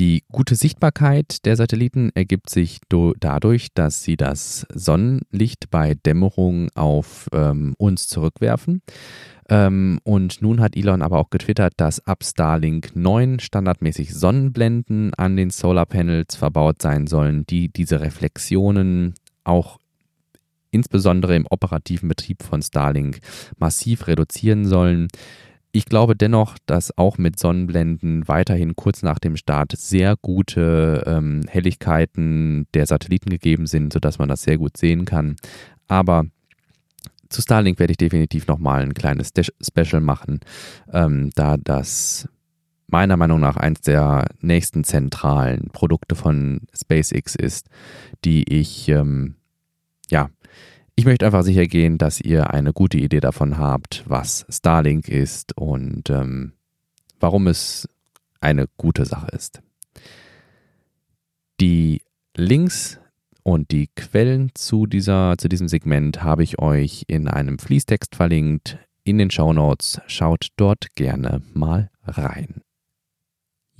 [0.00, 7.28] Die gute Sichtbarkeit der Satelliten ergibt sich dadurch, dass sie das Sonnenlicht bei Dämmerung auf
[7.34, 8.80] ähm, uns zurückwerfen.
[9.50, 15.36] Ähm, und nun hat Elon aber auch getwittert, dass ab Starlink 9 standardmäßig Sonnenblenden an
[15.36, 19.12] den Solarpanels verbaut sein sollen, die diese Reflexionen
[19.44, 19.76] auch
[20.70, 23.20] insbesondere im operativen Betrieb von Starlink
[23.58, 25.08] massiv reduzieren sollen.
[25.72, 31.42] Ich glaube dennoch, dass auch mit Sonnenblenden weiterhin kurz nach dem Start sehr gute ähm,
[31.48, 35.36] Helligkeiten der Satelliten gegeben sind, sodass man das sehr gut sehen kann.
[35.86, 36.24] Aber
[37.28, 40.40] zu Starlink werde ich definitiv nochmal ein kleines Special machen,
[40.92, 42.28] ähm, da das
[42.88, 47.68] meiner Meinung nach eines der nächsten zentralen Produkte von SpaceX ist,
[48.24, 49.36] die ich ähm,
[50.10, 50.30] ja
[50.96, 55.56] ich möchte einfach sicher gehen, dass ihr eine gute Idee davon habt, was Starlink ist
[55.56, 56.52] und ähm,
[57.18, 57.88] warum es
[58.40, 59.62] eine gute Sache ist.
[61.60, 62.02] Die
[62.36, 62.98] Links
[63.42, 68.78] und die Quellen zu, dieser, zu diesem Segment habe ich euch in einem Fließtext verlinkt
[69.04, 70.00] in den Show Notes.
[70.06, 72.62] Schaut dort gerne mal rein.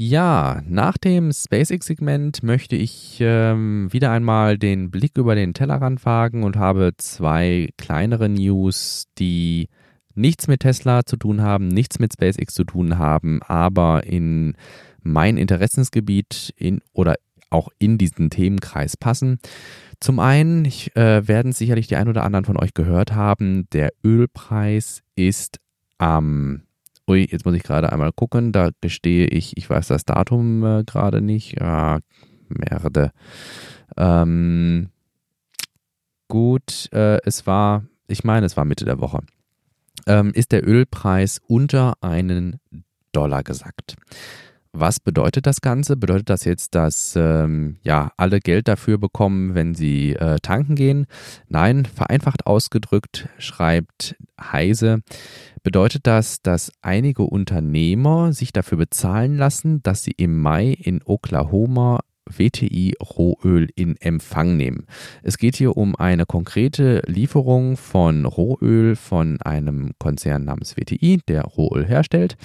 [0.03, 6.43] Ja, nach dem SpaceX-Segment möchte ich ähm, wieder einmal den Blick über den Tellerrand wagen
[6.43, 9.69] und habe zwei kleinere News, die
[10.15, 14.55] nichts mit Tesla zu tun haben, nichts mit SpaceX zu tun haben, aber in
[15.03, 17.17] mein Interessensgebiet in oder
[17.51, 19.39] auch in diesen Themenkreis passen.
[20.01, 23.91] Zum einen ich, äh, werden sicherlich die ein oder anderen von euch gehört haben, der
[24.03, 25.59] Ölpreis ist
[25.99, 26.63] am
[27.11, 30.85] Ui, jetzt muss ich gerade einmal gucken, da gestehe ich, ich weiß das Datum äh,
[30.85, 31.61] gerade nicht.
[31.61, 31.99] Ah,
[32.49, 33.11] Merde.
[33.97, 34.91] Ähm,
[36.29, 39.19] gut, äh, es war, ich meine, es war Mitte der Woche.
[40.07, 42.61] Ähm, ist der Ölpreis unter einen
[43.11, 43.97] Dollar gesackt.
[44.73, 45.97] Was bedeutet das Ganze?
[45.97, 51.07] Bedeutet das jetzt, dass ähm, ja alle Geld dafür bekommen, wenn sie äh, tanken gehen?
[51.49, 55.01] Nein, vereinfacht ausgedrückt schreibt Heise,
[55.65, 62.01] bedeutet das, dass einige Unternehmer sich dafür bezahlen lassen, dass sie im Mai in Oklahoma
[62.27, 64.87] WTI Rohöl in Empfang nehmen.
[65.25, 71.43] Es geht hier um eine konkrete Lieferung von Rohöl von einem Konzern namens WTI, der
[71.43, 72.37] Rohöl herstellt.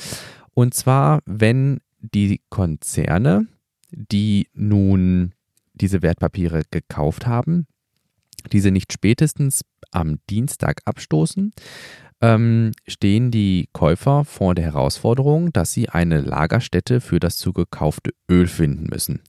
[0.55, 1.81] Und zwar, wenn
[2.13, 3.47] die Konzerne,
[3.91, 5.33] die nun
[5.73, 7.67] diese Wertpapiere gekauft haben,
[8.51, 11.53] diese nicht spätestens am Dienstag abstoßen,
[12.21, 18.47] ähm, stehen die Käufer vor der Herausforderung, dass sie eine Lagerstätte für das zugekaufte Öl
[18.47, 19.21] finden müssen.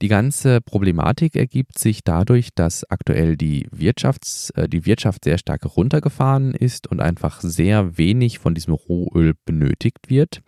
[0.00, 5.76] Die ganze Problematik ergibt sich dadurch, dass aktuell die, Wirtschafts-, äh, die Wirtschaft sehr stark
[5.76, 10.40] runtergefahren ist und einfach sehr wenig von diesem Rohöl benötigt wird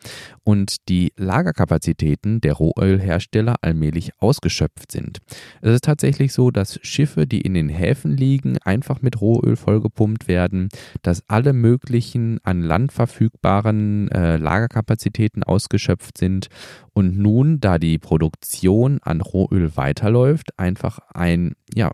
[0.42, 5.18] und die Lagerkapazitäten der Rohölhersteller allmählich ausgeschöpft sind.
[5.60, 10.26] Es ist tatsächlich so, dass Schiffe, die in den Häfen liegen, einfach mit Rohöl vollgepumpt
[10.26, 10.68] werden,
[11.02, 11.73] dass alle möglichen
[12.42, 16.48] an Land verfügbaren äh, Lagerkapazitäten ausgeschöpft sind
[16.92, 21.90] und nun, da die Produktion an Rohöl weiterläuft, einfach ein, ja,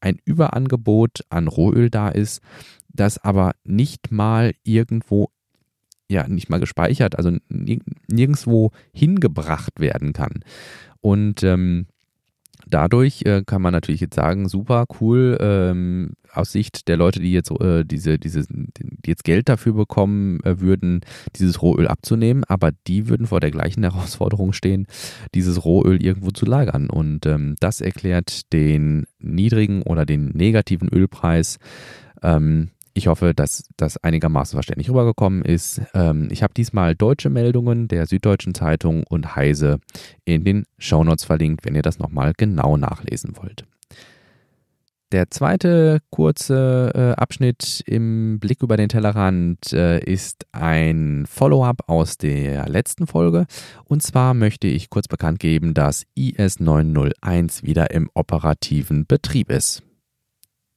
[0.00, 2.40] ein Überangebot an Rohöl da ist,
[2.88, 5.30] das aber nicht mal irgendwo,
[6.08, 10.44] ja, nicht mal gespeichert, also nirgendwo hingebracht werden kann.
[11.00, 11.86] Und ähm,
[12.72, 17.32] dadurch äh, kann man natürlich jetzt sagen, super, cool, ähm, aus Sicht der Leute, die
[17.32, 21.00] jetzt äh, diese, diese, die jetzt Geld dafür bekommen äh, würden,
[21.36, 24.86] dieses Rohöl abzunehmen, aber die würden vor der gleichen Herausforderung stehen,
[25.34, 26.88] dieses Rohöl irgendwo zu lagern.
[26.88, 31.58] Und ähm, das erklärt den niedrigen oder den negativen Ölpreis.
[32.22, 35.80] Ähm, ich hoffe, dass das einigermaßen verständlich rübergekommen ist.
[35.94, 39.78] Ähm, ich habe diesmal deutsche Meldungen der Süddeutschen Zeitung und Heise
[40.24, 43.64] in den Shownotes verlinkt, wenn ihr das nochmal genau nachlesen wollt.
[45.12, 52.16] Der zweite kurze äh, Abschnitt im Blick über den Tellerrand äh, ist ein Follow-up aus
[52.16, 53.44] der letzten Folge.
[53.84, 59.82] Und zwar möchte ich kurz bekannt geben, dass IS 901 wieder im operativen Betrieb ist.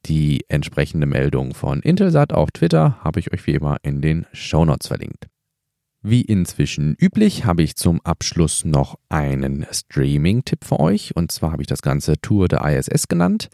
[0.05, 4.87] Die entsprechende Meldung von Intelsat auf Twitter habe ich euch wie immer in den Shownotes
[4.87, 5.27] verlinkt.
[6.03, 11.15] Wie inzwischen üblich habe ich zum Abschluss noch einen Streaming-Tipp für euch.
[11.15, 13.49] Und zwar habe ich das Ganze Tour der ISS genannt.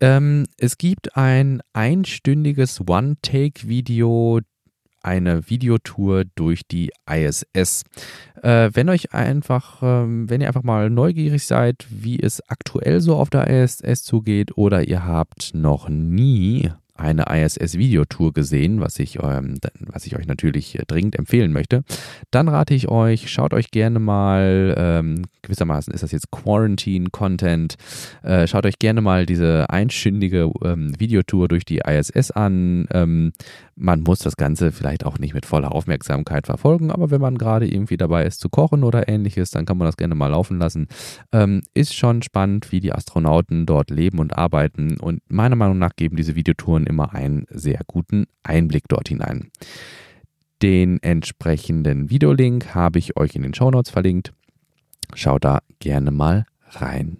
[0.00, 4.40] Ähm, es gibt ein einstündiges One-Take-Video
[5.02, 7.84] eine Videotour durch die ISS.
[8.42, 13.16] Äh, wenn euch einfach, ähm, wenn ihr einfach mal neugierig seid, wie es aktuell so
[13.16, 19.58] auf der ISS zugeht oder ihr habt noch nie eine ISS-Videotour gesehen, was ich, ähm,
[19.80, 21.84] was ich euch natürlich äh, dringend empfehlen möchte,
[22.30, 27.76] dann rate ich euch, schaut euch gerne mal, ähm, gewissermaßen ist das jetzt Quarantine-Content,
[28.22, 32.86] äh, schaut euch gerne mal diese einstündige ähm, Videotour durch die ISS an.
[32.92, 33.32] Ähm,
[33.80, 37.66] man muss das Ganze vielleicht auch nicht mit voller Aufmerksamkeit verfolgen, aber wenn man gerade
[37.66, 40.88] irgendwie dabei ist zu kochen oder ähnliches, dann kann man das gerne mal laufen lassen.
[41.32, 45.94] Ähm, ist schon spannend, wie die Astronauten dort leben und arbeiten und meiner Meinung nach
[45.94, 49.50] geben diese Videotouren immer einen sehr guten Einblick dort hinein.
[50.62, 54.32] Den entsprechenden Videolink habe ich euch in den Shownotes verlinkt.
[55.14, 57.18] Schaut da gerne mal rein.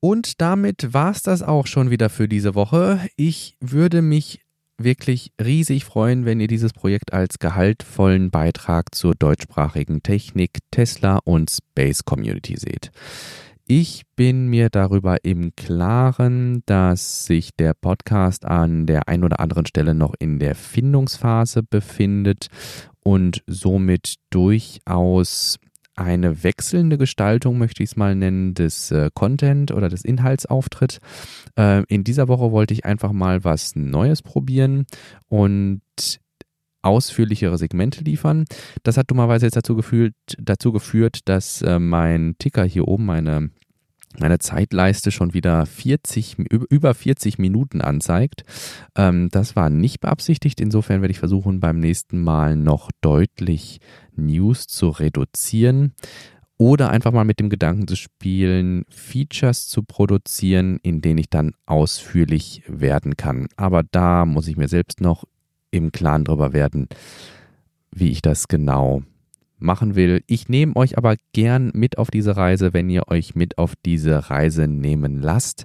[0.00, 3.00] Und damit war es das auch schon wieder für diese Woche.
[3.16, 4.40] Ich würde mich
[4.76, 11.50] wirklich riesig freuen, wenn ihr dieses Projekt als gehaltvollen Beitrag zur deutschsprachigen Technik, Tesla und
[11.50, 12.90] Space Community seht.
[13.66, 19.64] Ich bin mir darüber im Klaren, dass sich der Podcast an der einen oder anderen
[19.64, 22.48] Stelle noch in der Findungsphase befindet
[23.02, 25.58] und somit durchaus
[25.96, 30.98] eine wechselnde Gestaltung, möchte ich es mal nennen, des äh, Content oder des Inhaltsauftritt.
[31.58, 34.84] Äh, in dieser Woche wollte ich einfach mal was Neues probieren
[35.28, 35.80] und
[36.84, 38.44] ausführlichere Segmente liefern.
[38.82, 43.50] Das hat dummerweise jetzt dazu, gefühlt, dazu geführt, dass äh, mein Ticker hier oben, meine
[44.18, 48.44] meine Zeitleiste schon wieder 40, über 40 Minuten anzeigt.
[48.96, 50.60] Ähm, das war nicht beabsichtigt.
[50.60, 53.80] Insofern werde ich versuchen, beim nächsten Mal noch deutlich
[54.14, 55.94] News zu reduzieren
[56.56, 61.52] oder einfach mal mit dem Gedanken zu spielen, Features zu produzieren, in denen ich dann
[61.66, 63.48] ausführlich werden kann.
[63.56, 65.24] Aber da muss ich mir selbst noch
[65.74, 66.88] im Klaren drüber werden,
[67.90, 69.02] wie ich das genau
[69.58, 70.22] machen will.
[70.26, 74.30] Ich nehme euch aber gern mit auf diese Reise, wenn ihr euch mit auf diese
[74.30, 75.64] Reise nehmen lasst.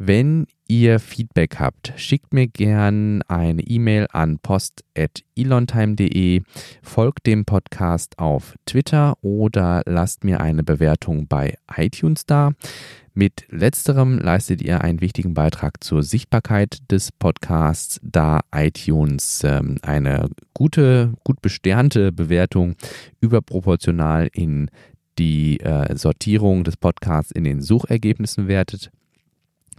[0.00, 6.42] Wenn ihr Feedback habt, schickt mir gern eine E-Mail an post.elontime.de,
[6.82, 12.52] folgt dem Podcast auf Twitter oder lasst mir eine Bewertung bei iTunes da.
[13.18, 20.30] Mit letzterem leistet ihr einen wichtigen Beitrag zur Sichtbarkeit des Podcasts, da iTunes ähm, eine
[20.54, 22.76] gute, gut besternte Bewertung
[23.20, 24.70] überproportional in
[25.18, 28.92] die äh, Sortierung des Podcasts in den Suchergebnissen wertet.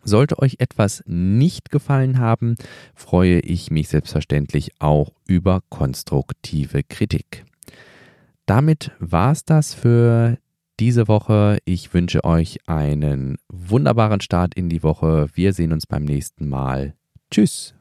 [0.04, 2.56] Sollte euch etwas nicht gefallen haben,
[2.94, 7.46] freue ich mich selbstverständlich auch über konstruktive Kritik.
[8.46, 10.38] Damit war es das für
[10.80, 11.58] diese Woche.
[11.66, 15.28] Ich wünsche euch einen wunderbaren Start in die Woche.
[15.34, 16.96] Wir sehen uns beim nächsten Mal.
[17.30, 17.76] Tschüss.